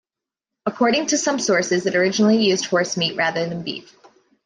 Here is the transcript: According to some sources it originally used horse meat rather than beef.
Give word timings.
According 0.65 1.05
to 1.09 1.17
some 1.19 1.37
sources 1.37 1.85
it 1.85 1.95
originally 1.95 2.37
used 2.47 2.65
horse 2.65 2.97
meat 2.97 3.15
rather 3.15 3.47
than 3.47 3.61
beef. 3.61 3.95